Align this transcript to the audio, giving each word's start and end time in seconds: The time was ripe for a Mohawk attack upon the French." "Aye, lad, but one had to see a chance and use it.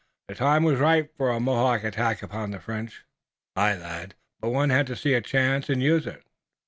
The 0.29 0.33
time 0.33 0.63
was 0.63 0.79
ripe 0.79 1.15
for 1.15 1.29
a 1.29 1.39
Mohawk 1.39 1.83
attack 1.83 2.23
upon 2.23 2.49
the 2.49 2.59
French." 2.59 3.05
"Aye, 3.55 3.75
lad, 3.75 4.15
but 4.39 4.49
one 4.49 4.71
had 4.71 4.87
to 4.87 4.95
see 4.95 5.13
a 5.13 5.21
chance 5.21 5.69
and 5.69 5.79
use 5.79 6.07
it. 6.07 6.23